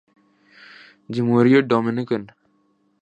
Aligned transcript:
جمہوریہ 1.13 1.59
ڈومینیکن 1.69 2.21